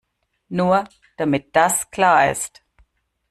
Nur, 0.49 0.85
damit 1.17 1.55
das 1.55 1.91
klar 1.91 2.31
ist. 2.31 2.63